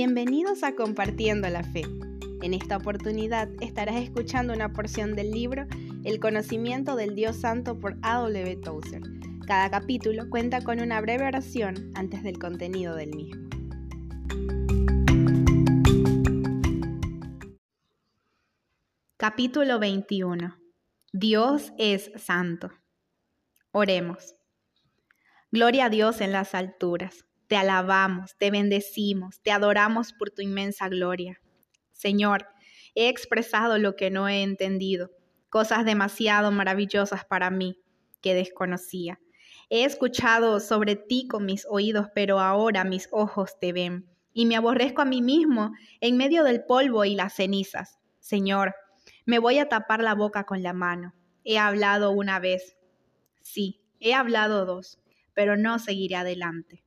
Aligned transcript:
Bienvenidos 0.00 0.62
a 0.62 0.76
Compartiendo 0.76 1.48
la 1.48 1.64
Fe. 1.64 1.82
En 2.40 2.54
esta 2.54 2.76
oportunidad 2.76 3.48
estarás 3.60 3.96
escuchando 3.96 4.52
una 4.52 4.72
porción 4.72 5.16
del 5.16 5.32
libro 5.32 5.66
El 6.04 6.20
conocimiento 6.20 6.94
del 6.94 7.16
Dios 7.16 7.34
Santo 7.40 7.80
por 7.80 7.96
A.W. 8.02 8.58
Tozer. 8.58 9.02
Cada 9.44 9.68
capítulo 9.72 10.30
cuenta 10.30 10.62
con 10.62 10.78
una 10.78 11.00
breve 11.00 11.26
oración 11.26 11.90
antes 11.96 12.22
del 12.22 12.38
contenido 12.38 12.94
del 12.94 13.10
mismo. 13.12 13.48
Capítulo 19.16 19.80
21. 19.80 20.58
Dios 21.12 21.72
es 21.76 22.12
santo. 22.14 22.70
Oremos. 23.72 24.36
Gloria 25.50 25.86
a 25.86 25.90
Dios 25.90 26.20
en 26.20 26.30
las 26.30 26.54
alturas 26.54 27.27
te 27.48 27.56
alabamos, 27.56 28.36
te 28.36 28.50
bendecimos, 28.50 29.40
te 29.40 29.50
adoramos 29.50 30.12
por 30.12 30.30
tu 30.30 30.42
inmensa 30.42 30.88
gloria. 30.88 31.40
Señor, 31.92 32.46
he 32.94 33.08
expresado 33.08 33.78
lo 33.78 33.96
que 33.96 34.10
no 34.10 34.28
he 34.28 34.42
entendido, 34.42 35.10
cosas 35.48 35.84
demasiado 35.84 36.52
maravillosas 36.52 37.24
para 37.24 37.50
mí 37.50 37.80
que 38.20 38.34
desconocía. 38.34 39.18
He 39.70 39.84
escuchado 39.84 40.60
sobre 40.60 40.96
ti 40.96 41.26
con 41.26 41.46
mis 41.46 41.66
oídos, 41.68 42.08
pero 42.14 42.38
ahora 42.38 42.84
mis 42.84 43.08
ojos 43.12 43.58
te 43.58 43.72
ven, 43.72 44.06
y 44.32 44.46
me 44.46 44.56
aborrezco 44.56 45.02
a 45.02 45.06
mí 45.06 45.22
mismo 45.22 45.72
en 46.00 46.16
medio 46.16 46.44
del 46.44 46.64
polvo 46.64 47.04
y 47.04 47.14
las 47.14 47.34
cenizas. 47.34 47.98
Señor, 48.20 48.74
me 49.24 49.38
voy 49.38 49.58
a 49.58 49.68
tapar 49.68 50.02
la 50.02 50.14
boca 50.14 50.44
con 50.44 50.62
la 50.62 50.74
mano. 50.74 51.14
He 51.44 51.58
hablado 51.58 52.10
una 52.10 52.40
vez. 52.40 52.76
Sí, 53.42 53.80
he 54.00 54.12
hablado 54.12 54.66
dos, 54.66 55.00
pero 55.34 55.56
no 55.56 55.78
seguiré 55.78 56.16
adelante. 56.16 56.84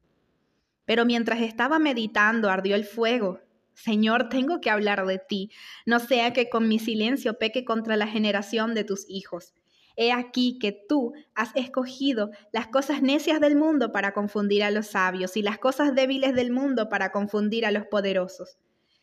Pero 0.85 1.05
mientras 1.05 1.41
estaba 1.41 1.79
meditando 1.79 2.49
ardió 2.49 2.75
el 2.75 2.85
fuego. 2.85 3.39
Señor, 3.73 4.29
tengo 4.29 4.61
que 4.61 4.69
hablar 4.69 5.05
de 5.05 5.19
ti, 5.19 5.49
no 5.85 5.99
sea 5.99 6.33
que 6.33 6.49
con 6.49 6.67
mi 6.67 6.77
silencio 6.77 7.39
peque 7.39 7.63
contra 7.65 7.95
la 7.95 8.07
generación 8.07 8.75
de 8.75 8.83
tus 8.83 9.05
hijos. 9.09 9.53
He 9.95 10.11
aquí 10.11 10.57
que 10.59 10.71
tú 10.71 11.13
has 11.35 11.55
escogido 11.55 12.31
las 12.51 12.67
cosas 12.67 13.01
necias 13.01 13.39
del 13.39 13.55
mundo 13.55 13.91
para 13.91 14.13
confundir 14.13 14.63
a 14.63 14.71
los 14.71 14.87
sabios 14.87 15.35
y 15.37 15.41
las 15.41 15.57
cosas 15.57 15.95
débiles 15.95 16.33
del 16.33 16.51
mundo 16.51 16.89
para 16.89 17.11
confundir 17.11 17.65
a 17.65 17.71
los 17.71 17.85
poderosos. 17.87 18.57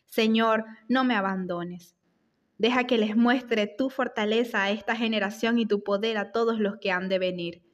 Señor, 0.05 0.65
no 0.87 1.03
me 1.03 1.15
abandones. 1.15 1.95
Deja 2.57 2.85
que 2.85 2.97
les 2.97 3.15
muestre 3.15 3.67
tu 3.67 3.89
fortaleza 3.89 4.63
a 4.63 4.71
esta 4.71 4.95
generación 4.95 5.59
y 5.59 5.65
tu 5.65 5.83
poder 5.83 6.17
a 6.17 6.31
todos 6.31 6.59
los 6.59 6.77
que 6.77 6.91
han 6.91 7.07
de 7.07 7.19
venir. 7.19 7.68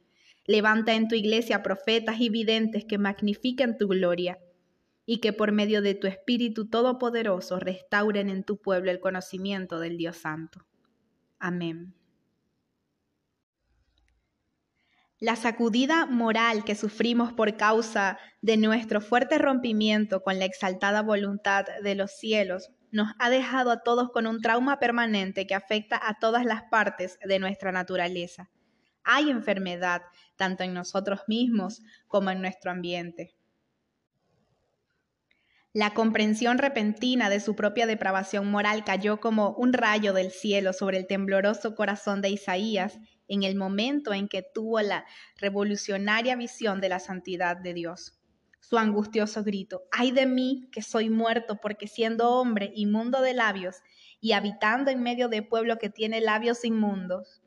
Levanta 0.46 0.94
en 0.94 1.08
tu 1.08 1.16
iglesia 1.16 1.62
profetas 1.62 2.20
y 2.20 2.28
videntes 2.28 2.84
que 2.84 2.98
magnifiquen 2.98 3.76
tu 3.76 3.88
gloria 3.88 4.38
y 5.04 5.18
que 5.18 5.32
por 5.32 5.52
medio 5.52 5.82
de 5.82 5.94
tu 5.94 6.06
Espíritu 6.06 6.68
Todopoderoso 6.68 7.58
restauren 7.58 8.28
en 8.28 8.44
tu 8.44 8.60
pueblo 8.60 8.90
el 8.90 9.00
conocimiento 9.00 9.80
del 9.80 9.96
Dios 9.96 10.16
Santo. 10.16 10.64
Amén. 11.38 11.94
La 15.18 15.34
sacudida 15.34 16.06
moral 16.06 16.64
que 16.64 16.74
sufrimos 16.74 17.32
por 17.32 17.56
causa 17.56 18.18
de 18.42 18.56
nuestro 18.56 19.00
fuerte 19.00 19.38
rompimiento 19.38 20.22
con 20.22 20.38
la 20.38 20.44
exaltada 20.44 21.02
voluntad 21.02 21.64
de 21.82 21.94
los 21.94 22.12
cielos 22.12 22.70
nos 22.92 23.12
ha 23.18 23.30
dejado 23.30 23.70
a 23.70 23.82
todos 23.82 24.10
con 24.10 24.26
un 24.26 24.40
trauma 24.42 24.78
permanente 24.78 25.46
que 25.46 25.54
afecta 25.54 25.98
a 26.00 26.18
todas 26.20 26.44
las 26.44 26.64
partes 26.64 27.18
de 27.24 27.38
nuestra 27.38 27.72
naturaleza 27.72 28.50
hay 29.06 29.30
enfermedad, 29.30 30.02
tanto 30.36 30.64
en 30.64 30.74
nosotros 30.74 31.20
mismos 31.28 31.80
como 32.08 32.30
en 32.30 32.42
nuestro 32.42 32.70
ambiente. 32.70 33.34
La 35.72 35.92
comprensión 35.92 36.58
repentina 36.58 37.28
de 37.28 37.38
su 37.38 37.54
propia 37.54 37.86
depravación 37.86 38.50
moral 38.50 38.82
cayó 38.82 39.20
como 39.20 39.50
un 39.50 39.72
rayo 39.72 40.12
del 40.12 40.30
cielo 40.30 40.72
sobre 40.72 40.96
el 40.96 41.06
tembloroso 41.06 41.74
corazón 41.74 42.22
de 42.22 42.30
Isaías 42.30 42.98
en 43.28 43.42
el 43.42 43.56
momento 43.56 44.14
en 44.14 44.26
que 44.28 44.42
tuvo 44.42 44.80
la 44.80 45.04
revolucionaria 45.36 46.34
visión 46.34 46.80
de 46.80 46.88
la 46.88 46.98
santidad 46.98 47.58
de 47.58 47.74
Dios. 47.74 48.18
Su 48.60 48.78
angustioso 48.78 49.44
grito, 49.44 49.82
ay 49.92 50.12
de 50.12 50.26
mí 50.26 50.68
que 50.72 50.82
soy 50.82 51.10
muerto 51.10 51.60
porque 51.60 51.86
siendo 51.86 52.30
hombre 52.30 52.72
inmundo 52.74 53.20
de 53.20 53.34
labios 53.34 53.76
y 54.18 54.32
habitando 54.32 54.90
en 54.90 55.02
medio 55.02 55.28
de 55.28 55.42
pueblo 55.42 55.76
que 55.76 55.90
tiene 55.90 56.20
labios 56.20 56.64
inmundos, 56.64 57.42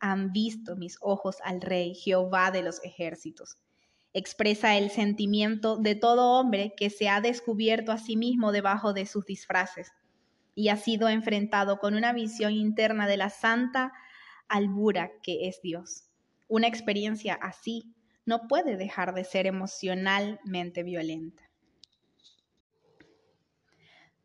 han 0.00 0.32
visto 0.32 0.76
mis 0.76 0.98
ojos 1.00 1.38
al 1.44 1.60
Rey, 1.60 1.94
Jehová 1.94 2.50
de 2.50 2.62
los 2.62 2.82
ejércitos. 2.84 3.56
Expresa 4.12 4.76
el 4.76 4.90
sentimiento 4.90 5.76
de 5.76 5.94
todo 5.94 6.38
hombre 6.38 6.74
que 6.76 6.90
se 6.90 7.08
ha 7.08 7.20
descubierto 7.20 7.92
a 7.92 7.98
sí 7.98 8.16
mismo 8.16 8.52
debajo 8.52 8.92
de 8.92 9.06
sus 9.06 9.24
disfraces 9.26 9.92
y 10.54 10.70
ha 10.70 10.76
sido 10.76 11.08
enfrentado 11.08 11.78
con 11.78 11.94
una 11.94 12.12
visión 12.12 12.52
interna 12.52 13.06
de 13.06 13.16
la 13.16 13.30
santa 13.30 13.92
albura 14.48 15.12
que 15.22 15.48
es 15.48 15.60
Dios. 15.62 16.10
Una 16.48 16.66
experiencia 16.66 17.34
así 17.34 17.94
no 18.24 18.48
puede 18.48 18.76
dejar 18.76 19.14
de 19.14 19.24
ser 19.24 19.46
emocionalmente 19.46 20.82
violenta. 20.82 21.48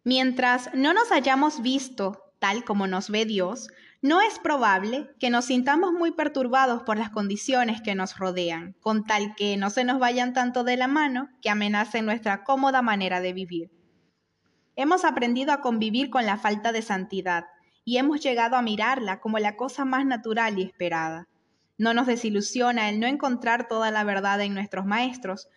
Mientras 0.04 0.74
no 0.74 0.94
nos 0.94 1.12
hayamos 1.12 1.62
visto 1.62 2.34
tal 2.40 2.66
como 2.66 2.88
nos 2.88 3.10
ve 3.10 3.26
Dios, 3.26 3.70
no 4.04 4.20
es 4.20 4.38
probable 4.38 5.10
que 5.18 5.30
nos 5.30 5.46
sintamos 5.46 5.94
muy 5.94 6.12
perturbados 6.12 6.84
por 6.84 6.98
las 6.98 7.10
condiciones 7.10 7.82
que 7.82 7.96
nos 7.96 8.18
rodean, 8.18 8.76
con 8.82 9.06
tal 9.06 9.34
que 9.34 9.56
no 9.56 9.70
se 9.70 9.86
nos 9.86 9.98
vayan 9.98 10.34
tanto 10.34 10.66
de 10.66 10.76
la 10.76 10.90
mano 10.90 11.30
que 11.42 11.50
amenacen 11.50 12.06
nuestra 12.06 12.44
cómoda 12.44 12.82
manera 12.82 13.22
de 13.22 13.32
vivir. 13.32 13.72
Hemos 14.76 15.06
aprendido 15.06 15.54
a 15.54 15.62
convivir 15.62 16.10
con 16.10 16.26
la 16.26 16.36
falta 16.36 16.74
de 16.74 16.82
santidad 16.82 17.46
y 17.86 17.96
hemos 17.96 18.20
llegado 18.20 18.58
a 18.58 18.62
mirarla 18.62 19.22
como 19.22 19.40
la 19.40 19.56
cosa 19.56 19.86
más 19.86 20.06
natural 20.06 20.60
y 20.60 20.64
esperada. 20.64 21.30
No 21.78 21.94
nos 21.94 22.06
desilusiona 22.06 22.90
el 22.90 23.00
no 23.00 23.08
encontrar 23.08 23.70
toda 23.70 23.90
la 23.90 24.04
verdad 24.04 24.42
en 24.42 24.54
nuestros 24.54 24.86
maestros, 24.86 25.48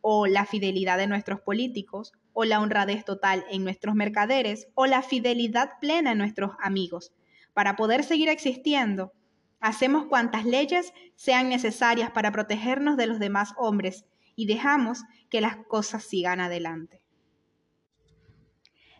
o 0.00 0.28
la 0.28 0.46
fidelidad 0.46 0.96
de 0.96 1.08
nuestros 1.08 1.40
políticos, 1.40 2.12
o 2.34 2.44
la 2.44 2.60
honradez 2.60 3.04
total 3.04 3.44
en 3.50 3.64
nuestros 3.64 3.96
mercaderes, 3.96 4.68
o 4.74 4.86
la 4.86 5.02
fidelidad 5.02 5.70
plena 5.80 6.12
en 6.12 6.18
nuestros 6.18 6.52
amigos 6.60 7.12
para 7.56 7.74
poder 7.74 8.04
seguir 8.04 8.28
existiendo, 8.28 9.14
hacemos 9.60 10.04
cuantas 10.04 10.44
leyes 10.44 10.92
sean 11.14 11.48
necesarias 11.48 12.10
para 12.10 12.30
protegernos 12.30 12.98
de 12.98 13.06
los 13.06 13.18
demás 13.18 13.54
hombres 13.56 14.04
y 14.34 14.44
dejamos 14.44 15.04
que 15.30 15.40
las 15.40 15.56
cosas 15.64 16.04
sigan 16.04 16.40
adelante. 16.40 17.00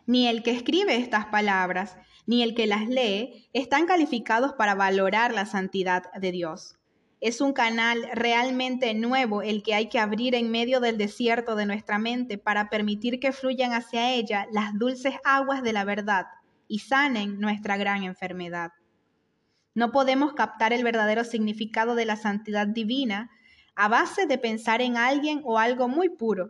Ni 0.07 0.27
el 0.27 0.41
que 0.41 0.49
escribe 0.49 0.95
estas 0.95 1.27
palabras, 1.27 1.97
ni 2.25 2.41
el 2.41 2.55
que 2.55 2.65
las 2.65 2.87
lee, 2.87 3.47
están 3.53 3.85
calificados 3.85 4.53
para 4.53 4.73
valorar 4.73 5.35
la 5.35 5.45
santidad 5.45 6.11
de 6.13 6.31
Dios. 6.31 6.79
Es 7.21 7.41
un 7.41 7.53
canal 7.53 8.09
realmente 8.11 8.91
nuevo 8.95 9.43
el 9.43 9.61
que 9.61 9.75
hay 9.75 9.87
que 9.87 9.99
abrir 9.99 10.33
en 10.33 10.49
medio 10.49 10.79
del 10.79 10.97
desierto 10.97 11.55
de 11.55 11.67
nuestra 11.67 11.99
mente 11.99 12.39
para 12.39 12.71
permitir 12.71 13.19
que 13.19 13.33
fluyan 13.33 13.73
hacia 13.73 14.15
ella 14.15 14.47
las 14.51 14.73
dulces 14.79 15.13
aguas 15.23 15.61
de 15.61 15.73
la 15.73 15.83
verdad 15.83 16.25
y 16.67 16.79
sanen 16.79 17.39
nuestra 17.39 17.77
gran 17.77 18.03
enfermedad. 18.03 18.71
No 19.73 19.91
podemos 19.91 20.33
captar 20.33 20.73
el 20.73 20.83
verdadero 20.83 21.23
significado 21.23 21.95
de 21.95 22.05
la 22.05 22.15
santidad 22.15 22.67
divina 22.67 23.29
a 23.75 23.87
base 23.87 24.25
de 24.25 24.37
pensar 24.37 24.81
en 24.81 24.97
alguien 24.97 25.41
o 25.43 25.59
algo 25.59 25.87
muy 25.87 26.09
puro 26.09 26.49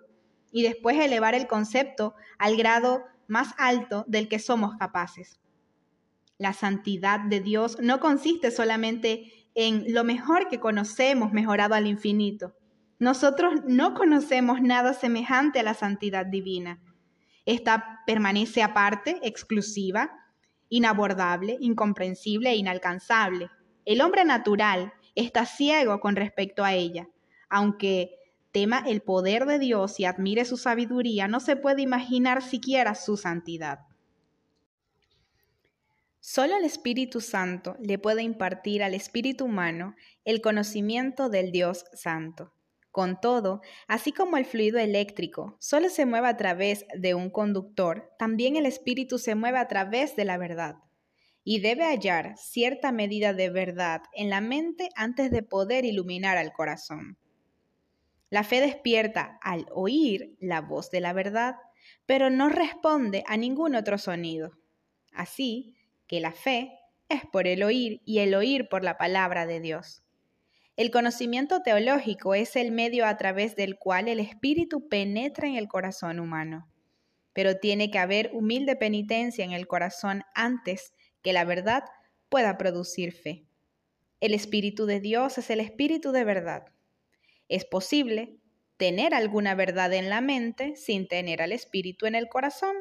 y 0.51 0.63
después 0.63 0.97
elevar 0.97 1.35
el 1.35 1.45
concepto 1.45 2.15
al 2.39 2.55
grado 2.55 3.03
más 3.27 3.53
alto 3.57 4.05
del 4.07 4.29
que 4.29 4.39
somos 4.39 4.75
capaces. 4.77 5.39
La 6.37 6.53
santidad 6.53 7.19
de 7.19 7.41
Dios 7.41 7.77
no 7.81 7.99
consiste 7.99 8.51
solamente 8.51 9.49
en 9.55 9.91
lo 9.93 10.03
mejor 10.03 10.47
que 10.47 10.59
conocemos 10.59 11.33
mejorado 11.33 11.75
al 11.75 11.87
infinito. 11.87 12.55
Nosotros 12.99 13.61
no 13.67 13.93
conocemos 13.93 14.61
nada 14.61 14.93
semejante 14.93 15.59
a 15.59 15.63
la 15.63 15.73
santidad 15.73 16.25
divina. 16.25 16.79
Esta 17.47 18.03
permanece 18.05 18.61
aparte, 18.61 19.21
exclusiva, 19.23 20.11
inabordable, 20.67 21.55
incomprensible 21.61 22.49
e 22.51 22.57
inalcanzable. 22.57 23.49
El 23.85 24.01
hombre 24.01 24.25
natural 24.25 24.91
está 25.15 25.45
ciego 25.45 26.01
con 26.01 26.17
respecto 26.17 26.65
a 26.65 26.73
ella. 26.73 27.07
Aunque 27.49 28.11
tema 28.51 28.83
el 28.85 29.01
poder 29.01 29.45
de 29.45 29.59
Dios 29.59 29.97
y 29.97 30.03
admire 30.03 30.43
su 30.43 30.57
sabiduría, 30.57 31.29
no 31.29 31.39
se 31.39 31.55
puede 31.55 31.81
imaginar 31.81 32.43
siquiera 32.43 32.95
su 32.95 33.15
santidad. 33.15 33.79
Solo 36.19 36.57
el 36.57 36.65
Espíritu 36.65 37.21
Santo 37.21 37.77
le 37.79 37.97
puede 37.97 38.23
impartir 38.23 38.83
al 38.83 38.93
espíritu 38.93 39.45
humano 39.45 39.95
el 40.25 40.41
conocimiento 40.41 41.29
del 41.29 41.53
Dios 41.53 41.85
Santo. 41.93 42.56
Con 42.97 43.21
todo, 43.21 43.61
así 43.87 44.11
como 44.11 44.37
el 44.37 44.45
fluido 44.45 44.79
eléctrico 44.79 45.55
solo 45.59 45.87
se 45.87 46.07
mueve 46.07 46.29
a 46.29 46.35
través 46.35 46.83
de 46.97 47.13
un 47.13 47.29
conductor, 47.29 48.11
también 48.17 48.55
el 48.55 48.65
espíritu 48.65 49.19
se 49.19 49.35
mueve 49.35 49.59
a 49.59 49.67
través 49.67 50.15
de 50.15 50.25
la 50.25 50.39
verdad 50.39 50.77
y 51.43 51.59
debe 51.59 51.83
hallar 51.83 52.35
cierta 52.39 52.91
medida 52.91 53.33
de 53.33 53.51
verdad 53.51 54.01
en 54.13 54.31
la 54.31 54.41
mente 54.41 54.89
antes 54.95 55.29
de 55.29 55.43
poder 55.43 55.85
iluminar 55.85 56.37
al 56.37 56.53
corazón. 56.53 57.19
La 58.31 58.43
fe 58.43 58.61
despierta 58.61 59.37
al 59.43 59.67
oír 59.71 60.35
la 60.39 60.61
voz 60.61 60.89
de 60.89 60.99
la 60.99 61.13
verdad, 61.13 61.57
pero 62.07 62.31
no 62.31 62.49
responde 62.49 63.23
a 63.27 63.37
ningún 63.37 63.75
otro 63.75 63.99
sonido. 63.99 64.57
Así 65.13 65.75
que 66.07 66.19
la 66.19 66.31
fe 66.31 66.79
es 67.09 67.21
por 67.31 67.45
el 67.45 67.61
oír 67.61 68.01
y 68.05 68.21
el 68.21 68.33
oír 68.33 68.67
por 68.67 68.83
la 68.83 68.97
palabra 68.97 69.45
de 69.45 69.59
Dios. 69.59 70.01
El 70.77 70.91
conocimiento 70.91 71.61
teológico 71.61 72.33
es 72.35 72.55
el 72.55 72.71
medio 72.71 73.05
a 73.05 73.17
través 73.17 73.55
del 73.55 73.77
cual 73.77 74.07
el 74.07 74.19
Espíritu 74.21 74.87
penetra 74.87 75.47
en 75.47 75.55
el 75.55 75.67
corazón 75.67 76.19
humano. 76.19 76.71
Pero 77.33 77.57
tiene 77.57 77.91
que 77.91 77.99
haber 77.99 78.29
humilde 78.33 78.77
penitencia 78.77 79.43
en 79.43 79.51
el 79.51 79.67
corazón 79.67 80.23
antes 80.33 80.93
que 81.21 81.33
la 81.33 81.43
verdad 81.43 81.83
pueda 82.29 82.57
producir 82.57 83.11
fe. 83.11 83.45
El 84.21 84.33
Espíritu 84.33 84.85
de 84.85 85.01
Dios 85.01 85.37
es 85.37 85.49
el 85.49 85.59
Espíritu 85.59 86.13
de 86.13 86.23
verdad. 86.23 86.63
Es 87.49 87.65
posible 87.65 88.39
tener 88.77 89.13
alguna 89.13 89.55
verdad 89.55 89.91
en 89.93 90.09
la 90.09 90.21
mente 90.21 90.77
sin 90.77 91.09
tener 91.09 91.41
al 91.41 91.51
Espíritu 91.51 92.05
en 92.05 92.15
el 92.15 92.29
corazón 92.29 92.77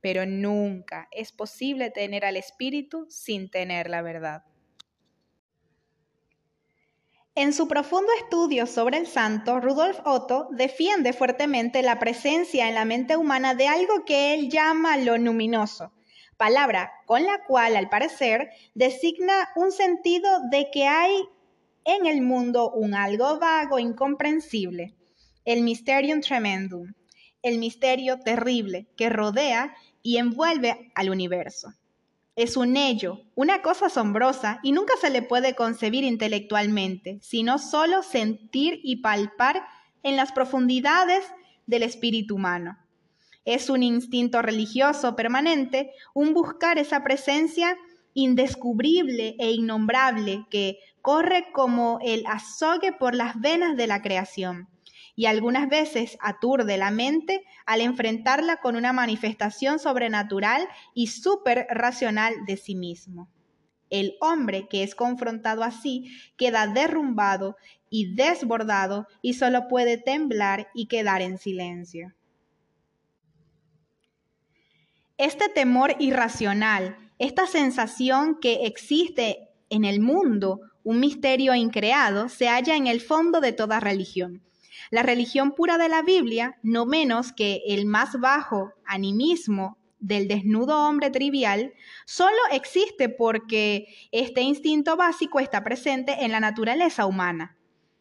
pero 0.00 0.26
nunca 0.26 1.08
es 1.10 1.32
posible 1.32 1.90
tener 1.90 2.24
al 2.24 2.36
Espíritu 2.36 3.06
sin 3.10 3.50
tener 3.50 3.90
la 3.90 4.02
verdad. 4.02 4.44
En 7.40 7.54
su 7.54 7.68
profundo 7.68 8.12
estudio 8.18 8.66
sobre 8.66 8.98
el 8.98 9.06
santo, 9.06 9.60
Rudolf 9.60 9.98
Otto 10.04 10.48
defiende 10.50 11.14
fuertemente 11.14 11.80
la 11.80 11.98
presencia 11.98 12.68
en 12.68 12.74
la 12.74 12.84
mente 12.84 13.16
humana 13.16 13.54
de 13.54 13.66
algo 13.66 14.04
que 14.04 14.34
él 14.34 14.50
llama 14.50 14.98
lo 14.98 15.16
luminoso, 15.16 15.90
palabra 16.36 16.92
con 17.06 17.24
la 17.24 17.42
cual, 17.46 17.76
al 17.76 17.88
parecer, 17.88 18.50
designa 18.74 19.48
un 19.56 19.72
sentido 19.72 20.28
de 20.50 20.68
que 20.70 20.86
hay 20.86 21.14
en 21.86 22.04
el 22.04 22.20
mundo 22.20 22.72
un 22.72 22.92
algo 22.92 23.38
vago, 23.38 23.78
incomprensible, 23.78 24.94
el 25.46 25.62
mysterium 25.62 26.20
tremendum, 26.20 26.92
el 27.40 27.56
misterio 27.56 28.20
terrible 28.20 28.86
que 28.98 29.08
rodea 29.08 29.74
y 30.02 30.18
envuelve 30.18 30.92
al 30.94 31.08
universo. 31.08 31.72
Es 32.40 32.56
un 32.56 32.78
ello, 32.78 33.20
una 33.34 33.60
cosa 33.60 33.88
asombrosa 33.88 34.60
y 34.62 34.72
nunca 34.72 34.94
se 34.98 35.10
le 35.10 35.20
puede 35.20 35.54
concebir 35.54 36.04
intelectualmente, 36.04 37.18
sino 37.20 37.58
solo 37.58 38.02
sentir 38.02 38.80
y 38.82 39.02
palpar 39.02 39.62
en 40.02 40.16
las 40.16 40.32
profundidades 40.32 41.22
del 41.66 41.82
espíritu 41.82 42.36
humano. 42.36 42.78
Es 43.44 43.68
un 43.68 43.82
instinto 43.82 44.40
religioso 44.40 45.16
permanente, 45.16 45.90
un 46.14 46.32
buscar 46.32 46.78
esa 46.78 47.04
presencia 47.04 47.76
indescubrible 48.14 49.36
e 49.38 49.50
innombrable 49.50 50.46
que 50.48 50.78
corre 51.02 51.52
como 51.52 51.98
el 52.02 52.24
azogue 52.24 52.94
por 52.94 53.14
las 53.14 53.38
venas 53.38 53.76
de 53.76 53.86
la 53.86 54.00
creación 54.00 54.66
y 55.20 55.26
algunas 55.26 55.68
veces 55.68 56.16
aturde 56.22 56.78
la 56.78 56.90
mente 56.90 57.44
al 57.66 57.82
enfrentarla 57.82 58.56
con 58.56 58.74
una 58.74 58.94
manifestación 58.94 59.78
sobrenatural 59.78 60.66
y 60.94 61.08
súper 61.08 61.66
racional 61.68 62.32
de 62.46 62.56
sí 62.56 62.74
mismo. 62.74 63.28
El 63.90 64.14
hombre 64.22 64.66
que 64.66 64.82
es 64.82 64.94
confrontado 64.94 65.62
así 65.62 66.10
queda 66.38 66.68
derrumbado 66.68 67.56
y 67.90 68.14
desbordado 68.14 69.08
y 69.20 69.34
solo 69.34 69.68
puede 69.68 69.98
temblar 69.98 70.68
y 70.72 70.86
quedar 70.86 71.20
en 71.20 71.36
silencio. 71.36 72.14
Este 75.18 75.50
temor 75.50 75.96
irracional, 75.98 76.96
esta 77.18 77.46
sensación 77.46 78.38
que 78.40 78.64
existe 78.64 79.50
en 79.68 79.84
el 79.84 80.00
mundo, 80.00 80.60
un 80.82 80.98
misterio 80.98 81.54
increado, 81.54 82.30
se 82.30 82.48
halla 82.48 82.74
en 82.74 82.86
el 82.86 83.02
fondo 83.02 83.42
de 83.42 83.52
toda 83.52 83.80
religión. 83.80 84.40
La 84.90 85.04
religión 85.04 85.52
pura 85.52 85.78
de 85.78 85.88
la 85.88 86.02
Biblia, 86.02 86.58
no 86.64 86.84
menos 86.84 87.32
que 87.32 87.62
el 87.68 87.86
más 87.86 88.18
bajo 88.18 88.72
animismo 88.84 89.78
del 90.00 90.26
desnudo 90.26 90.88
hombre 90.88 91.10
trivial, 91.10 91.72
solo 92.06 92.38
existe 92.50 93.08
porque 93.08 93.86
este 94.10 94.40
instinto 94.40 94.96
básico 94.96 95.38
está 95.38 95.62
presente 95.62 96.24
en 96.24 96.32
la 96.32 96.40
naturaleza 96.40 97.06
humana. 97.06 97.56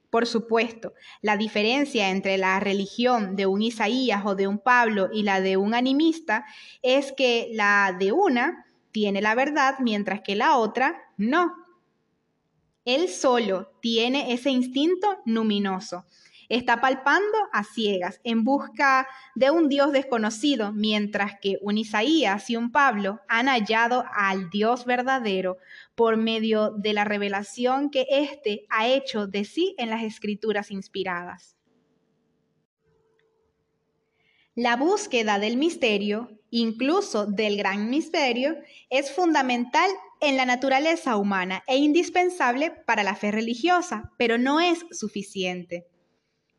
Por 0.10 0.26
supuesto, 0.26 0.94
la 1.22 1.38
diferencia 1.38 2.10
entre 2.10 2.40
la 2.40 2.60
religión 2.60 3.36
de 3.36 3.46
un 3.46 3.62
Isaías 3.62 4.24
o 4.26 4.34
de 4.34 4.48
un 4.48 4.58
Pablo 4.58 5.10
y 5.14 5.22
la 5.22 5.42
de 5.42 5.58
un 5.58 5.76
animista 5.76 6.46
es 6.82 7.12
que 7.12 7.50
la 7.54 7.96
de 8.00 8.12
una 8.12 8.66
tiene 8.92 9.22
la 9.22 9.36
verdad 9.36 9.76
mientras 9.80 10.22
que 10.22 10.36
la 10.36 10.58
otra 10.58 11.00
no. 11.18 11.54
Él 12.86 13.10
solo 13.10 13.72
tiene 13.80 14.34
ese 14.34 14.50
instinto 14.50 15.20
luminoso 15.26 16.06
Está 16.50 16.82
palpando 16.82 17.38
a 17.54 17.64
ciegas 17.64 18.20
en 18.24 18.44
busca 18.44 19.08
de 19.36 19.52
un 19.52 19.70
Dios 19.70 19.92
desconocido, 19.92 20.72
mientras 20.74 21.34
que 21.40 21.60
un 21.62 21.78
Isaías 21.78 22.50
y 22.50 22.56
un 22.56 22.72
Pablo 22.72 23.22
han 23.28 23.48
hallado 23.48 24.04
al 24.12 24.50
Dios 24.50 24.86
verdadero 24.86 25.58
por 25.94 26.18
medio 26.18 26.72
de 26.72 26.94
la 26.94 27.04
revelación 27.04 27.92
que 27.92 28.08
éste 28.10 28.66
ha 28.70 28.88
hecho 28.88 29.28
de 29.28 29.46
sí 29.46 29.76
en 29.78 29.92
las 29.92 30.02
escrituras 30.02 30.72
inspiradas. 30.72 31.56
La 34.56 34.76
búsqueda 34.76 35.38
del 35.38 35.56
misterio, 35.56 36.32
incluso 36.50 37.28
del 37.28 37.58
gran 37.58 37.92
misterio, 37.92 38.58
es 38.90 39.12
fundamental 39.12 39.90
en 40.20 40.36
la 40.36 40.46
naturaleza 40.46 41.16
humana 41.16 41.64
e 41.68 41.78
indispensable 41.78 42.72
para 42.72 43.04
la 43.04 43.16
fe 43.16 43.32
religiosa, 43.32 44.12
pero 44.18 44.40
no 44.40 44.60
es 44.60 44.84
suficiente. 44.92 45.86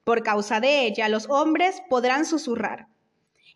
Por 0.05 0.23
causa 0.23 0.61
de 0.61 0.87
ella 0.87 1.09
los 1.09 1.29
hombres 1.29 1.83
podrán 1.89 2.25
susurrar. 2.25 2.89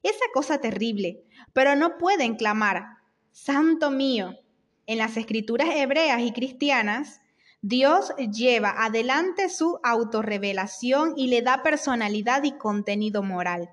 Esa 0.02 0.24
cosa 0.32 0.58
terrible, 0.60 1.24
pero 1.52 1.76
no 1.76 1.96
pueden 1.98 2.36
clamar, 2.36 2.84
Santo 3.32 3.90
mío. 3.90 4.38
En 4.86 4.98
las 4.98 5.16
escrituras 5.16 5.68
hebreas 5.74 6.20
y 6.20 6.32
cristianas, 6.32 7.20
Dios 7.62 8.12
lleva 8.30 8.84
adelante 8.84 9.48
su 9.48 9.80
autorrevelación 9.82 11.14
y 11.16 11.28
le 11.28 11.40
da 11.40 11.62
personalidad 11.62 12.42
y 12.42 12.52
contenido 12.58 13.22
moral. 13.22 13.70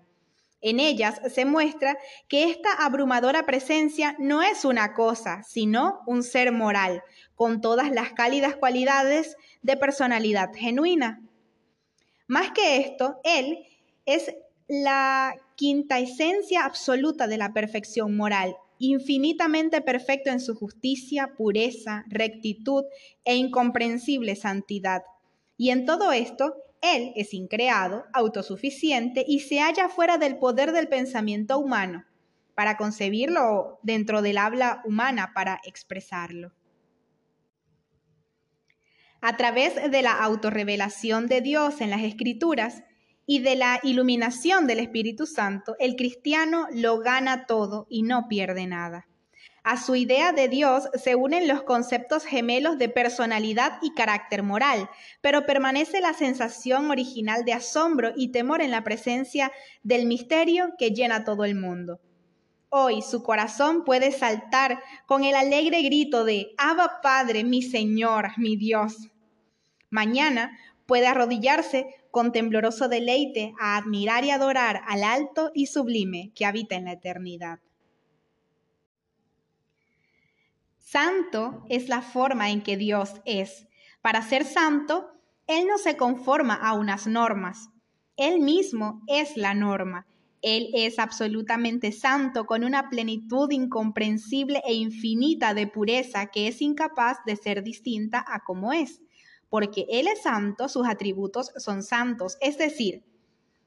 En 0.61 0.79
ellas 0.79 1.19
se 1.33 1.43
muestra 1.43 1.97
que 2.29 2.49
esta 2.49 2.71
abrumadora 2.71 3.45
presencia 3.45 4.15
no 4.19 4.43
es 4.43 4.63
una 4.63 4.93
cosa, 4.93 5.43
sino 5.43 5.99
un 6.05 6.23
ser 6.23 6.51
moral, 6.51 7.03
con 7.35 7.59
todas 7.59 7.91
las 7.91 8.13
cálidas 8.13 8.55
cualidades 8.55 9.35
de 9.63 9.75
personalidad 9.75 10.51
genuina. 10.53 11.21
Más 12.31 12.51
que 12.51 12.77
esto, 12.77 13.19
Él 13.25 13.59
es 14.05 14.33
la 14.69 15.35
quinta 15.57 15.99
esencia 15.99 16.63
absoluta 16.63 17.27
de 17.27 17.37
la 17.37 17.51
perfección 17.51 18.15
moral, 18.15 18.55
infinitamente 18.79 19.81
perfecto 19.81 20.29
en 20.29 20.39
su 20.39 20.55
justicia, 20.55 21.33
pureza, 21.35 22.05
rectitud 22.07 22.85
e 23.25 23.35
incomprensible 23.35 24.37
santidad. 24.37 25.03
Y 25.57 25.71
en 25.71 25.85
todo 25.85 26.13
esto, 26.13 26.55
Él 26.81 27.11
es 27.17 27.33
increado, 27.33 28.05
autosuficiente 28.13 29.25
y 29.27 29.41
se 29.41 29.59
halla 29.59 29.89
fuera 29.89 30.17
del 30.17 30.37
poder 30.37 30.71
del 30.71 30.87
pensamiento 30.87 31.59
humano 31.59 32.05
para 32.55 32.77
concebirlo 32.77 33.77
dentro 33.83 34.21
del 34.21 34.37
habla 34.37 34.81
humana 34.85 35.33
para 35.35 35.59
expresarlo. 35.65 36.53
A 39.23 39.37
través 39.37 39.75
de 39.75 40.01
la 40.01 40.13
autorrevelación 40.13 41.27
de 41.27 41.41
Dios 41.41 41.79
en 41.79 41.91
las 41.91 42.01
Escrituras 42.01 42.81
y 43.27 43.39
de 43.39 43.55
la 43.55 43.79
iluminación 43.83 44.65
del 44.65 44.79
Espíritu 44.79 45.27
Santo, 45.27 45.75
el 45.79 45.95
cristiano 45.95 46.65
lo 46.73 46.97
gana 46.97 47.45
todo 47.45 47.85
y 47.87 48.01
no 48.01 48.27
pierde 48.27 48.65
nada. 48.65 49.07
A 49.63 49.77
su 49.77 49.95
idea 49.95 50.31
de 50.31 50.47
Dios 50.47 50.89
se 50.95 51.13
unen 51.13 51.47
los 51.47 51.61
conceptos 51.61 52.25
gemelos 52.25 52.79
de 52.79 52.89
personalidad 52.89 53.77
y 53.83 53.93
carácter 53.93 54.41
moral, 54.41 54.89
pero 55.21 55.45
permanece 55.45 56.01
la 56.01 56.15
sensación 56.15 56.89
original 56.89 57.45
de 57.45 57.53
asombro 57.53 58.13
y 58.15 58.31
temor 58.31 58.63
en 58.63 58.71
la 58.71 58.83
presencia 58.83 59.51
del 59.83 60.07
misterio 60.07 60.73
que 60.79 60.89
llena 60.89 61.23
todo 61.23 61.45
el 61.45 61.53
mundo. 61.53 61.99
Hoy 62.73 63.01
su 63.01 63.21
corazón 63.21 63.83
puede 63.83 64.13
saltar 64.13 64.81
con 65.05 65.25
el 65.25 65.35
alegre 65.35 65.81
grito 65.81 66.23
de 66.23 66.53
Abba 66.57 67.01
Padre, 67.03 67.43
mi 67.43 67.61
Señor, 67.61 68.29
mi 68.37 68.55
Dios. 68.55 69.09
Mañana 69.89 70.57
puede 70.85 71.05
arrodillarse 71.05 71.85
con 72.11 72.31
tembloroso 72.31 72.87
deleite 72.87 73.53
a 73.59 73.75
admirar 73.75 74.23
y 74.23 74.31
adorar 74.31 74.83
al 74.87 75.03
alto 75.03 75.51
y 75.53 75.65
sublime 75.65 76.31
que 76.33 76.45
habita 76.45 76.75
en 76.75 76.85
la 76.85 76.93
eternidad. 76.93 77.59
Santo 80.77 81.65
es 81.67 81.89
la 81.89 82.01
forma 82.01 82.51
en 82.51 82.63
que 82.63 82.77
Dios 82.77 83.15
es. 83.25 83.67
Para 84.01 84.21
ser 84.21 84.45
santo, 84.45 85.11
Él 85.45 85.67
no 85.67 85.77
se 85.77 85.97
conforma 85.97 86.53
a 86.55 86.71
unas 86.71 87.05
normas. 87.05 87.67
Él 88.15 88.39
mismo 88.39 89.01
es 89.07 89.35
la 89.35 89.53
norma. 89.53 90.07
Él 90.41 90.69
es 90.73 90.99
absolutamente 90.99 91.91
santo 91.91 92.45
con 92.45 92.63
una 92.63 92.89
plenitud 92.89 93.51
incomprensible 93.51 94.61
e 94.65 94.73
infinita 94.73 95.53
de 95.53 95.67
pureza 95.67 96.27
que 96.27 96.47
es 96.47 96.61
incapaz 96.61 97.17
de 97.25 97.35
ser 97.35 97.63
distinta 97.63 98.25
a 98.27 98.43
como 98.43 98.73
es 98.73 99.01
porque 99.51 99.85
Él 99.89 100.07
es 100.07 100.21
santo, 100.21 100.69
sus 100.69 100.87
atributos 100.87 101.51
son 101.57 101.83
santos. 101.83 102.37
Es 102.39 102.57
decir, 102.57 103.03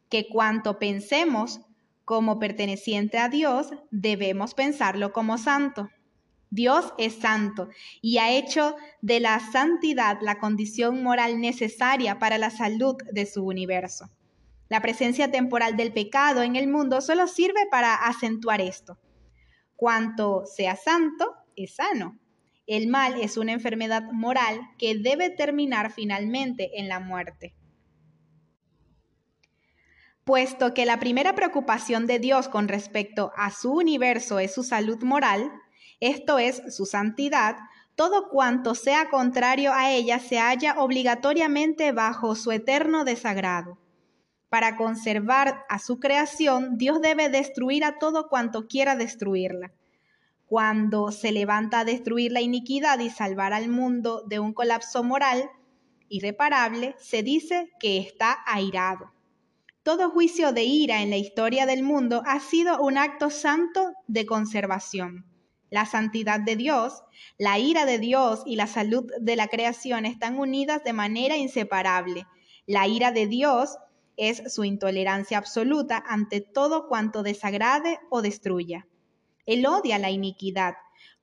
que 0.09 0.29
cuanto 0.29 0.79
pensemos 0.79 1.61
como 2.07 2.39
perteneciente 2.39 3.19
a 3.19 3.29
Dios, 3.29 3.69
debemos 3.91 4.55
pensarlo 4.55 5.13
como 5.13 5.37
santo. 5.37 5.91
Dios 6.49 6.95
es 6.97 7.17
santo 7.17 7.69
y 8.01 8.17
ha 8.17 8.33
hecho 8.33 8.77
de 9.03 9.21
la 9.21 9.39
santidad 9.41 10.19
la 10.23 10.39
condición 10.39 11.03
moral 11.03 11.39
necesaria 11.39 12.19
para 12.19 12.39
la 12.39 12.49
salud 12.49 12.97
de 13.13 13.27
su 13.27 13.45
universo. 13.45 14.09
La 14.75 14.81
presencia 14.81 15.31
temporal 15.31 15.77
del 15.77 15.93
pecado 15.93 16.43
en 16.43 16.57
el 16.57 16.67
mundo 16.67 17.01
solo 17.01 17.29
sirve 17.29 17.61
para 17.71 17.95
acentuar 17.95 18.61
esto. 18.61 18.99
Cuanto 19.77 20.47
sea 20.47 20.75
santo, 20.75 21.33
es 21.55 21.77
sano. 21.77 22.19
El 22.67 22.89
mal 22.89 23.21
es 23.21 23.37
una 23.37 23.53
enfermedad 23.53 24.03
moral 24.11 24.59
que 24.77 24.99
debe 24.99 25.31
terminar 25.31 25.93
finalmente 25.93 26.81
en 26.81 26.89
la 26.89 26.99
muerte. 26.99 27.55
Puesto 30.25 30.75
que 30.75 30.87
la 30.87 30.99
primera 30.99 31.37
preocupación 31.37 32.09
de 32.09 32.19
Dios 32.19 32.49
con 32.49 32.67
respecto 32.67 33.31
a 33.37 33.53
su 33.53 33.75
universo 33.75 34.41
es 34.41 34.53
su 34.53 34.65
salud 34.65 35.01
moral, 35.05 35.53
esto 36.01 36.41
es 36.41 36.75
su 36.75 36.85
santidad, 36.85 37.59
todo 37.95 38.29
cuanto 38.29 38.75
sea 38.75 39.09
contrario 39.09 39.73
a 39.73 39.93
ella 39.93 40.19
se 40.19 40.41
halla 40.41 40.75
obligatoriamente 40.79 41.93
bajo 41.93 42.35
su 42.35 42.51
eterno 42.51 43.05
desagrado. 43.05 43.79
Para 44.49 44.77
conservar 44.77 45.65
a 45.69 45.79
su 45.79 45.99
creación, 45.99 46.79
Dios 46.79 47.01
debe 47.01 47.29
destruir 47.29 47.85
a 47.85 47.99
todo 47.99 48.29
cuanto 48.29 48.69
quiera 48.69 48.97
destruirla. 48.97 49.73
Cuando 50.47 51.11
se 51.11 51.33
levanta 51.33 51.81
a 51.81 51.85
destruir 51.85 52.31
la 52.33 52.41
iniquidad 52.41 52.99
y 53.01 53.11
salvar 53.11 53.53
al 53.53 53.69
mundo 53.69 54.23
de 54.27 54.39
un 54.39 54.53
colapso 54.53 55.03
moral 55.03 55.51
irreparable, 56.09 56.95
se 56.99 57.23
dice 57.23 57.71
que 57.81 57.99
está 57.99 58.39
airado. 58.47 59.13
Todo 59.83 60.11
juicio 60.11 60.53
de 60.53 60.65
ira 60.65 61.03
en 61.03 61.11
la 61.11 61.17
historia 61.17 61.67
del 61.67 61.83
mundo 61.83 62.23
ha 62.25 62.41
sido 62.41 62.81
un 62.81 62.97
acto 62.97 63.31
santo 63.31 63.93
de 64.07 64.25
conservación. 64.25 65.27
La 65.71 65.87
santidad 65.87 66.41
de 66.41 66.57
Dios, 66.57 67.03
la 67.37 67.59
ira 67.59 67.85
de 67.85 67.99
Dios 67.99 68.43
y 68.47 68.57
la 68.57 68.67
salud 68.67 69.11
de 69.21 69.37
la 69.37 69.49
creación 69.49 70.07
están 70.07 70.39
unidas 70.39 70.85
de 70.85 70.93
manera 70.93 71.37
inseparable. 71.37 72.27
La 72.67 72.87
ira 72.87 73.13
de 73.13 73.27
Dios 73.27 73.77
es 74.17 74.53
su 74.53 74.65
intolerancia 74.65 75.39
absoluta 75.39 76.03
ante 76.07 76.41
todo 76.41 76.89
cuanto 76.89 77.23
desagrade 77.23 77.99
o 78.11 78.23
destruya. 78.23 78.87
Él 79.47 79.67
odia 79.67 79.99
la 79.99 80.11
iniquidad, 80.11 80.75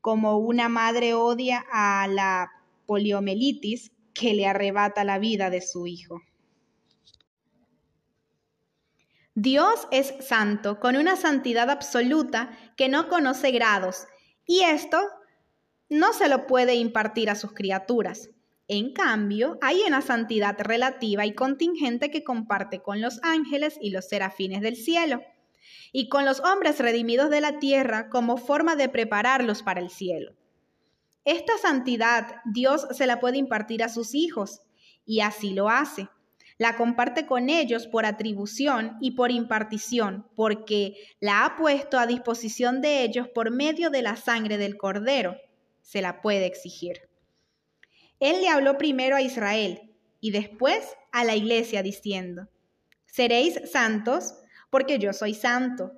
como 0.01 0.37
una 0.37 0.69
madre 0.69 1.13
odia 1.13 1.63
a 1.71 2.07
la 2.07 2.51
poliomielitis 2.85 3.91
que 4.13 4.33
le 4.33 4.47
arrebata 4.47 5.03
la 5.03 5.19
vida 5.19 5.49
de 5.49 5.61
su 5.61 5.87
hijo. 5.87 6.21
Dios 9.33 9.87
es 9.91 10.13
santo, 10.19 10.79
con 10.79 10.97
una 10.97 11.15
santidad 11.15 11.69
absoluta 11.69 12.51
que 12.75 12.89
no 12.89 13.07
conoce 13.07 13.51
grados, 13.51 14.05
y 14.45 14.61
esto 14.63 14.99
no 15.89 16.13
se 16.13 16.27
lo 16.27 16.47
puede 16.47 16.75
impartir 16.75 17.29
a 17.29 17.35
sus 17.35 17.53
criaturas. 17.53 18.29
En 18.73 18.93
cambio, 18.93 19.57
hay 19.59 19.81
una 19.85 19.99
santidad 20.01 20.55
relativa 20.57 21.25
y 21.25 21.33
contingente 21.33 22.09
que 22.09 22.23
comparte 22.23 22.81
con 22.81 23.01
los 23.01 23.19
ángeles 23.21 23.77
y 23.81 23.89
los 23.89 24.07
serafines 24.07 24.61
del 24.61 24.77
cielo 24.77 25.21
y 25.91 26.07
con 26.07 26.23
los 26.23 26.39
hombres 26.39 26.79
redimidos 26.79 27.29
de 27.29 27.41
la 27.41 27.59
tierra 27.59 28.07
como 28.07 28.37
forma 28.37 28.77
de 28.77 28.87
prepararlos 28.87 29.61
para 29.61 29.81
el 29.81 29.89
cielo. 29.89 30.37
Esta 31.25 31.57
santidad 31.57 32.35
Dios 32.45 32.87
se 32.91 33.07
la 33.07 33.19
puede 33.19 33.37
impartir 33.39 33.83
a 33.83 33.89
sus 33.89 34.15
hijos, 34.15 34.61
y 35.05 35.19
así 35.19 35.53
lo 35.53 35.67
hace. 35.67 36.07
La 36.57 36.77
comparte 36.77 37.25
con 37.25 37.49
ellos 37.49 37.87
por 37.87 38.05
atribución 38.05 38.95
y 39.01 39.11
por 39.17 39.31
impartición, 39.31 40.29
porque 40.33 40.95
la 41.19 41.43
ha 41.43 41.57
puesto 41.57 41.99
a 41.99 42.07
disposición 42.07 42.79
de 42.79 43.03
ellos 43.03 43.27
por 43.27 43.51
medio 43.51 43.89
de 43.89 44.01
la 44.01 44.15
sangre 44.15 44.57
del 44.57 44.77
cordero. 44.77 45.35
Se 45.81 46.01
la 46.01 46.21
puede 46.21 46.45
exigir. 46.45 47.10
Él 48.21 48.39
le 48.41 48.49
habló 48.49 48.77
primero 48.77 49.15
a 49.15 49.21
Israel 49.21 49.81
y 50.21 50.29
después 50.29 50.95
a 51.11 51.25
la 51.25 51.35
iglesia 51.35 51.81
diciendo, 51.81 52.47
Seréis 53.07 53.59
santos 53.69 54.35
porque 54.69 54.99
yo 54.99 55.11
soy 55.11 55.33
santo. 55.33 55.91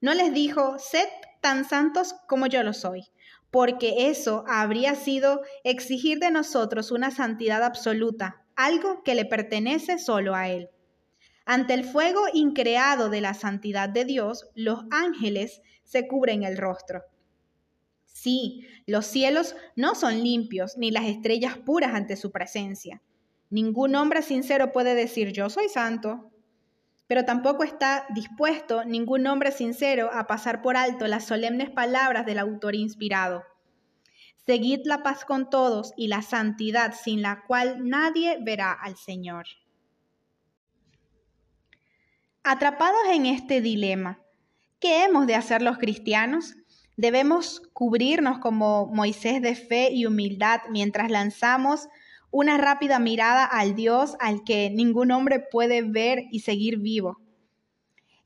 No 0.00 0.14
les 0.14 0.32
dijo, 0.32 0.78
sed 0.78 1.06
tan 1.42 1.68
santos 1.68 2.16
como 2.26 2.46
yo 2.46 2.62
lo 2.62 2.72
soy, 2.72 3.10
porque 3.50 4.08
eso 4.08 4.44
habría 4.48 4.94
sido 4.94 5.42
exigir 5.62 6.18
de 6.18 6.30
nosotros 6.30 6.90
una 6.90 7.10
santidad 7.10 7.62
absoluta, 7.62 8.42
algo 8.56 9.02
que 9.02 9.14
le 9.14 9.26
pertenece 9.26 9.98
solo 9.98 10.34
a 10.34 10.48
Él. 10.48 10.70
Ante 11.44 11.74
el 11.74 11.84
fuego 11.84 12.22
increado 12.32 13.10
de 13.10 13.20
la 13.20 13.34
santidad 13.34 13.90
de 13.90 14.06
Dios, 14.06 14.48
los 14.54 14.84
ángeles 14.90 15.60
se 15.84 16.08
cubren 16.08 16.42
el 16.42 16.56
rostro. 16.56 17.02
Sí, 18.20 18.66
los 18.84 19.06
cielos 19.06 19.56
no 19.76 19.94
son 19.94 20.22
limpios, 20.22 20.76
ni 20.76 20.90
las 20.90 21.06
estrellas 21.06 21.56
puras 21.56 21.94
ante 21.94 22.16
su 22.16 22.30
presencia. 22.30 23.00
Ningún 23.48 23.94
hombre 23.94 24.20
sincero 24.20 24.72
puede 24.72 24.94
decir 24.94 25.32
yo 25.32 25.48
soy 25.48 25.70
santo, 25.70 26.30
pero 27.06 27.24
tampoco 27.24 27.64
está 27.64 28.04
dispuesto 28.10 28.84
ningún 28.84 29.26
hombre 29.26 29.52
sincero 29.52 30.10
a 30.12 30.26
pasar 30.26 30.60
por 30.60 30.76
alto 30.76 31.06
las 31.06 31.24
solemnes 31.24 31.70
palabras 31.70 32.26
del 32.26 32.38
autor 32.38 32.74
inspirado. 32.74 33.42
Seguid 34.44 34.80
la 34.84 35.02
paz 35.02 35.24
con 35.24 35.48
todos 35.48 35.94
y 35.96 36.08
la 36.08 36.20
santidad 36.20 36.92
sin 36.92 37.22
la 37.22 37.44
cual 37.46 37.88
nadie 37.88 38.36
verá 38.42 38.70
al 38.70 38.98
Señor. 38.98 39.46
Atrapados 42.42 43.00
en 43.12 43.24
este 43.24 43.62
dilema, 43.62 44.20
¿qué 44.78 45.04
hemos 45.04 45.26
de 45.26 45.36
hacer 45.36 45.62
los 45.62 45.78
cristianos? 45.78 46.56
Debemos 47.00 47.62
cubrirnos 47.72 48.40
como 48.40 48.86
Moisés 48.88 49.40
de 49.40 49.54
fe 49.54 49.88
y 49.90 50.04
humildad 50.04 50.60
mientras 50.68 51.10
lanzamos 51.10 51.88
una 52.30 52.58
rápida 52.58 52.98
mirada 52.98 53.46
al 53.46 53.74
Dios 53.74 54.16
al 54.20 54.44
que 54.44 54.68
ningún 54.68 55.10
hombre 55.10 55.42
puede 55.50 55.80
ver 55.80 56.24
y 56.30 56.40
seguir 56.40 56.78
vivo. 56.78 57.16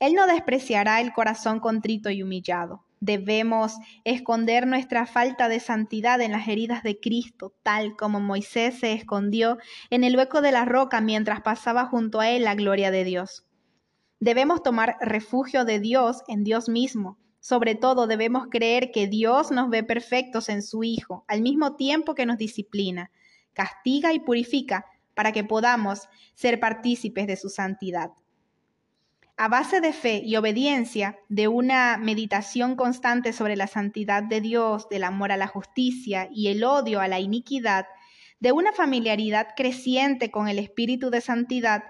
Él 0.01 0.15
no 0.15 0.27
despreciará 0.27 1.01
el 1.01 1.13
corazón 1.13 1.61
contrito 1.61 2.11
y 2.11 2.25
humillado. 2.25 2.85
Debemos 2.99 3.77
esconder 4.03 4.67
nuestra 4.67 5.07
falta 5.07 5.49
de 5.49 5.61
santidad 5.61 6.21
en 6.21 6.33
las 6.33 6.49
heridas 6.49 6.83
de 6.83 6.99
Cristo, 6.99 7.55
tal 7.63 7.95
como 7.95 8.19
Moisés 8.19 8.81
se 8.81 8.93
escondió 8.93 9.57
en 9.91 10.03
el 10.03 10.17
hueco 10.17 10.41
de 10.41 10.51
la 10.51 10.65
roca 10.65 11.01
mientras 11.01 11.43
pasaba 11.43 11.87
junto 11.87 12.19
a 12.19 12.29
él 12.29 12.43
la 12.43 12.57
gloria 12.57 12.91
de 12.91 13.05
Dios. 13.05 13.47
Debemos 14.19 14.65
tomar 14.65 14.97
refugio 15.01 15.65
de 15.65 15.79
Dios 15.79 16.25
en 16.27 16.43
Dios 16.43 16.69
mismo. 16.69 17.21
Sobre 17.45 17.75
todo 17.75 18.07
debemos 18.07 18.47
creer 18.51 18.91
que 18.91 19.07
Dios 19.07 19.51
nos 19.51 19.69
ve 19.69 19.83
perfectos 19.83 20.49
en 20.49 20.63
su 20.63 20.83
Hijo, 20.83 21.27
al 21.29 21.43
mismo 21.43 21.77
tiempo 21.77 22.15
que 22.15 22.25
nos 22.25 22.39
disciplina 22.39 23.11
castiga 23.53 24.15
y 24.15 24.19
purifica 24.19 24.87
para 25.13 25.31
que 25.31 25.45
podamos 25.45 26.09
ser 26.35 26.59
partícipes 26.59 27.27
de 27.27 27.37
su 27.37 27.51
santidad. 27.51 28.13
A 29.37 29.49
base 29.49 29.83
de 29.83 29.93
fe 29.93 30.23
y 30.25 30.37
obediencia, 30.37 31.19
de 31.29 31.47
una 31.47 31.99
meditación 31.99 32.77
constante 32.77 33.35
sobre 33.35 33.57
la 33.57 33.67
santidad 33.67 34.23
de 34.23 34.41
Dios, 34.41 34.89
del 34.89 35.05
amor 35.05 35.31
a 35.31 35.37
la 35.37 35.47
justicia 35.47 36.31
y 36.33 36.49
el 36.49 36.65
odio 36.65 36.99
a 36.99 37.09
la 37.09 37.21
iniquidad, 37.21 37.85
de 38.41 38.53
una 38.53 38.73
familiaridad 38.73 39.49
creciente 39.55 40.31
con 40.31 40.49
el 40.49 40.59
espíritu 40.59 41.11
de 41.11 41.21
santidad, 41.21 41.85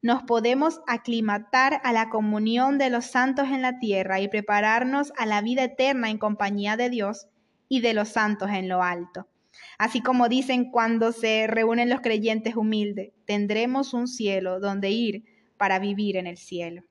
nos 0.00 0.22
podemos 0.22 0.80
aclimatar 0.86 1.80
a 1.84 1.92
la 1.92 2.08
comunión 2.08 2.78
de 2.78 2.90
los 2.90 3.06
santos 3.06 3.48
en 3.48 3.62
la 3.62 3.78
tierra 3.78 4.20
y 4.20 4.28
prepararnos 4.28 5.12
a 5.16 5.26
la 5.26 5.42
vida 5.42 5.64
eterna 5.64 6.10
en 6.10 6.18
compañía 6.18 6.76
de 6.76 6.90
Dios 6.90 7.26
y 7.68 7.80
de 7.80 7.94
los 7.94 8.08
santos 8.08 8.50
en 8.50 8.68
lo 8.68 8.82
alto. 8.82 9.28
Así 9.76 10.00
como 10.00 10.28
dicen 10.28 10.70
cuando 10.70 11.12
se 11.12 11.46
reúnen 11.46 11.88
los 11.88 12.00
creyentes 12.00 12.56
humildes, 12.56 13.12
tendremos 13.26 13.92
un 13.92 14.06
cielo 14.06 14.60
donde 14.60 14.90
ir 14.90 15.24
para 15.56 15.78
vivir 15.78 16.16
en 16.16 16.26
el 16.26 16.36
cielo. 16.36 16.84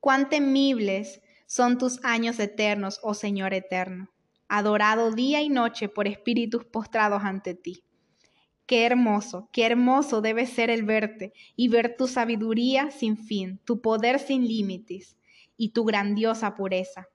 Cuán 0.00 0.28
temibles 0.28 1.22
son 1.46 1.78
tus 1.78 2.02
años 2.04 2.38
eternos, 2.38 2.98
oh 3.02 3.14
Señor 3.14 3.52
eterno, 3.52 4.10
adorado 4.48 5.12
día 5.12 5.42
y 5.42 5.48
noche 5.48 5.88
por 5.88 6.08
espíritus 6.08 6.64
postrados 6.64 7.22
ante 7.24 7.54
ti. 7.54 7.84
Qué 8.72 8.86
hermoso, 8.86 9.50
qué 9.52 9.66
hermoso 9.66 10.22
debe 10.22 10.46
ser 10.46 10.70
el 10.70 10.82
verte 10.82 11.34
y 11.56 11.68
ver 11.68 11.94
tu 11.94 12.08
sabiduría 12.08 12.90
sin 12.90 13.18
fin, 13.18 13.60
tu 13.66 13.82
poder 13.82 14.18
sin 14.18 14.48
límites 14.48 15.18
y 15.58 15.74
tu 15.74 15.84
grandiosa 15.84 16.54
pureza. 16.54 17.06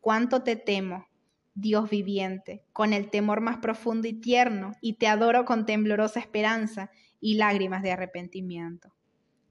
Cuánto 0.00 0.42
te 0.44 0.56
temo, 0.56 1.06
Dios 1.54 1.90
viviente, 1.90 2.64
con 2.72 2.94
el 2.94 3.10
temor 3.10 3.42
más 3.42 3.58
profundo 3.58 4.08
y 4.08 4.14
tierno, 4.14 4.72
y 4.80 4.94
te 4.94 5.06
adoro 5.06 5.44
con 5.44 5.66
temblorosa 5.66 6.20
esperanza 6.20 6.90
y 7.20 7.34
lágrimas 7.34 7.82
de 7.82 7.92
arrepentimiento. 7.92 8.94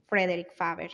Frederick 0.08 0.56
Faber. 0.56 0.90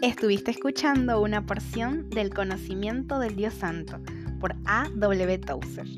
Estuviste 0.00 0.52
escuchando 0.52 1.20
una 1.20 1.44
porción 1.44 2.08
del 2.08 2.32
conocimiento 2.32 3.18
del 3.18 3.34
Dios 3.34 3.52
Santo 3.52 4.00
por 4.38 4.54
A. 4.64 4.88
W. 4.94 5.38
Tozer. 5.38 5.88